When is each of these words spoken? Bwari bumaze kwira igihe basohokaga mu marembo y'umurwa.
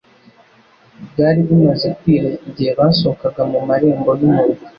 Bwari 1.09 1.39
bumaze 1.47 1.87
kwira 1.99 2.29
igihe 2.49 2.71
basohokaga 2.79 3.41
mu 3.51 3.59
marembo 3.69 4.09
y'umurwa. 4.19 4.63